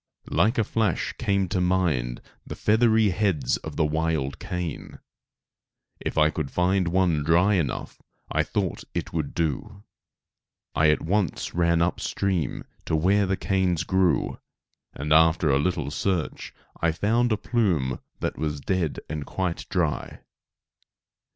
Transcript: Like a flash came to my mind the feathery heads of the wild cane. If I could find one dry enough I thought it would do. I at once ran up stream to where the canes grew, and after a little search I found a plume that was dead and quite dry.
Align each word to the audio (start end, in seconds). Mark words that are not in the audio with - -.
Like 0.31 0.57
a 0.57 0.63
flash 0.63 1.13
came 1.19 1.47
to 1.49 1.61
my 1.61 1.91
mind 1.93 2.21
the 2.43 2.55
feathery 2.55 3.11
heads 3.11 3.57
of 3.57 3.75
the 3.75 3.85
wild 3.85 4.39
cane. 4.39 4.97
If 5.99 6.17
I 6.17 6.31
could 6.31 6.49
find 6.49 6.87
one 6.87 7.23
dry 7.23 7.53
enough 7.53 8.01
I 8.31 8.41
thought 8.41 8.83
it 8.95 9.13
would 9.13 9.35
do. 9.35 9.83
I 10.73 10.89
at 10.89 11.03
once 11.03 11.53
ran 11.53 11.83
up 11.83 11.99
stream 11.99 12.63
to 12.85 12.95
where 12.95 13.27
the 13.27 13.37
canes 13.37 13.83
grew, 13.83 14.39
and 14.93 15.13
after 15.13 15.51
a 15.51 15.59
little 15.59 15.91
search 15.91 16.51
I 16.81 16.91
found 16.91 17.31
a 17.31 17.37
plume 17.37 17.99
that 18.21 18.39
was 18.39 18.59
dead 18.59 19.01
and 19.07 19.23
quite 19.23 19.69
dry. 19.69 20.21